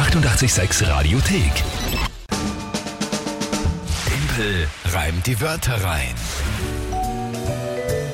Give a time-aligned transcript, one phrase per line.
[0.00, 1.52] 886 Radiothek.
[4.06, 6.14] Tempel reimt die Wörter rein.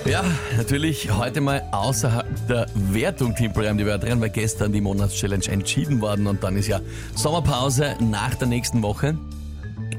[0.05, 0.25] Ja,
[0.57, 6.01] natürlich heute mal außerhalb der Wertung Timpel die Wörter rein, weil gestern die Monatschallenge entschieden
[6.01, 6.81] worden und dann ist ja
[7.15, 9.17] Sommerpause nach der nächsten Woche.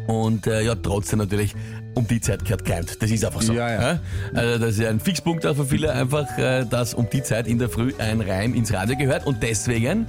[0.07, 1.55] Und äh, ja, trotzdem natürlich
[1.97, 3.01] um die Zeit gehört keimt.
[3.01, 3.53] Das ist einfach so.
[3.53, 3.99] Ja, ja.
[4.33, 7.47] Also das ist ja ein Fixpunkt auch für viele einfach, äh, dass um die Zeit
[7.47, 9.25] in der Früh ein Reim ins Radio gehört.
[9.25, 10.05] Und deswegen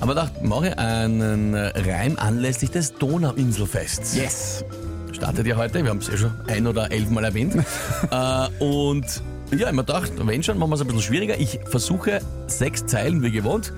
[0.00, 4.16] haben wir gedacht, mache ich einen Reim anlässlich des Donauinselfests.
[4.16, 4.64] Yes.
[5.12, 7.54] Startet ja heute, wir haben es ja schon ein oder elfmal erwähnt.
[8.10, 9.04] äh, und
[9.50, 11.38] ja, ich hab mir gedacht, wenn schon, machen wir es ein bisschen schwieriger.
[11.38, 13.72] Ich versuche sechs Zeilen wie gewohnt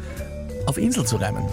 [0.66, 1.45] auf Insel zu reimen.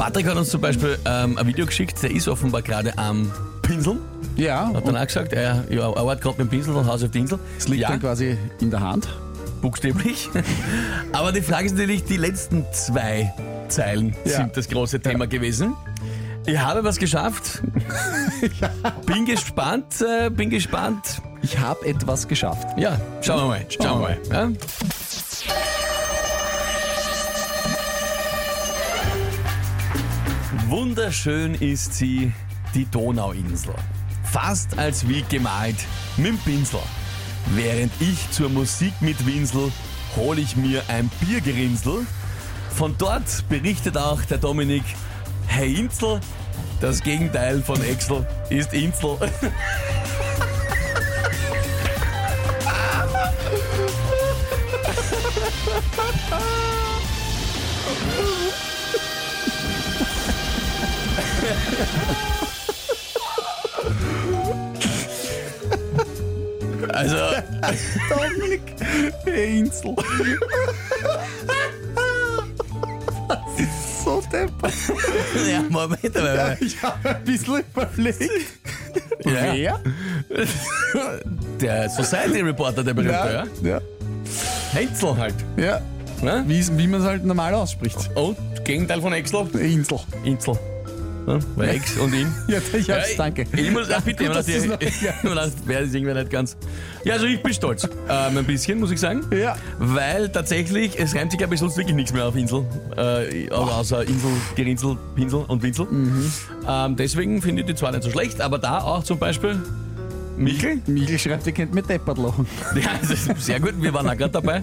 [0.00, 3.98] Patrick hat uns zum Beispiel ähm, ein Video geschickt, der ist offenbar gerade am Pinseln.
[4.34, 7.10] Ja, Hat dann auch gesagt, er ja, arbeitet gerade mit dem Pinsel und Haus auf
[7.10, 7.38] die Insel.
[7.58, 9.08] es liegt ja, dann quasi in der Hand.
[9.60, 10.30] buchstäblich.
[11.12, 13.30] Aber die Frage ist natürlich, die letzten zwei
[13.68, 14.38] Zeilen Ja.
[14.38, 15.74] sind das große Thema gewesen.
[16.46, 17.60] Ich habe was geschafft.
[19.04, 21.20] Bin gespannt, äh, bin gespannt.
[21.42, 22.66] Ich habe etwas geschafft.
[22.78, 24.18] Ja, schauen wir mal, schauen wir mal.
[24.32, 24.48] Ja.
[30.70, 32.30] Wunderschön ist sie,
[32.74, 33.74] die Donauinsel.
[34.22, 35.74] Fast als wie gemalt
[36.16, 36.78] mit dem Pinsel.
[37.56, 39.72] Während ich zur Musik mit Winsel,
[40.14, 42.06] hol ich mir ein Biergerinnsel.
[42.72, 44.84] Von dort berichtet auch der Dominik,
[45.48, 46.20] hey Insel,
[46.80, 49.18] das Gegenteil von Excel ist Insel.
[66.92, 67.16] Also,
[68.08, 68.62] Dominik,
[69.26, 69.94] Insel.
[73.28, 74.72] Das ist so deppert.
[75.50, 78.30] ja, Moment, aber, Ich habe ein bisschen überlegt.
[79.24, 79.54] Ja.
[79.54, 79.80] Wer?
[81.60, 83.68] der Society Reporter, der berühmte, ja?
[83.68, 83.80] ja.
[84.74, 85.34] Heinzel halt.
[85.56, 85.80] ja.
[86.22, 86.44] Ne?
[86.46, 88.10] Wie, wie man es halt normal ausspricht.
[88.14, 89.48] Und Gegenteil von Excel?
[89.58, 90.00] Insel.
[90.24, 90.58] Insel.
[91.26, 92.32] Ja, weil Ex und ihn.
[92.48, 93.46] Ja, ich hab's, Ja, danke.
[93.52, 95.02] Ich, ich muss, ja, bitte, Gut, dass noch- ich, ich,
[95.66, 96.56] wäre das irgendwie nicht ganz.
[97.04, 97.84] Ja, also ich bin stolz.
[98.08, 99.22] Ähm, ein bisschen, muss ich sagen.
[99.36, 99.56] Ja.
[99.78, 102.64] Weil tatsächlich, es reimt sich, glaube ich, sonst wirklich nichts mehr auf Insel.
[102.96, 105.86] Äh, außer Insel, Gerinnsel, Pinsel und Winsel.
[105.86, 106.32] Mhm.
[106.68, 109.60] Ähm, deswegen finde ich die zwar nicht so schlecht, aber da auch zum Beispiel
[110.36, 110.80] Michel.
[110.86, 112.46] Michel schreibt, ihr könnt mit deppert lachen.
[112.74, 114.62] Ja, das ist sehr gut, wir waren auch gerade dabei.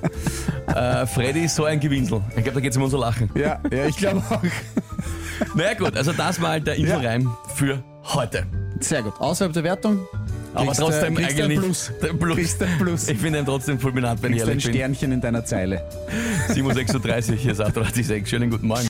[0.68, 2.20] Äh, Freddy ist so ein Gewinsel.
[2.30, 3.30] Ich glaube, da geht es um unser Lachen.
[3.36, 4.42] Ja, ja, ich glaube auch.
[5.56, 8.46] Naja gut, also das war halt der Inforeim für heute.
[8.80, 9.14] Sehr gut.
[9.20, 10.08] Außerhalb der Wertung.
[10.54, 11.92] Aber trotzdem du eigentlich ein Plus.
[12.02, 12.36] Der Plus.
[12.36, 13.08] Kriegst ein Plus.
[13.08, 14.74] Ich finde ihn trotzdem fulminant, wenn ich Kriegst ein ehrlich bin.
[14.74, 15.84] Sternchen in deiner Zeile.
[16.50, 18.28] 7.36 Uhr, hier ist 886.
[18.28, 18.88] Schönen guten Morgen.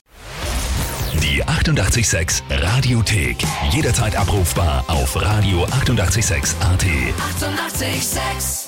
[1.22, 3.36] Die 886 Radiothek.
[3.70, 6.60] Jederzeit abrufbar auf radio886.at.
[6.60, 6.60] 886!
[6.60, 8.67] 886